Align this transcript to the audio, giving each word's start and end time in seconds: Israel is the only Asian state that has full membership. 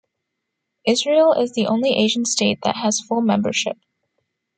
Israel 0.87 1.31
is 1.33 1.51
the 1.53 1.67
only 1.67 1.95
Asian 1.95 2.25
state 2.25 2.57
that 2.63 2.77
has 2.77 3.01
full 3.01 3.21
membership. 3.21 3.77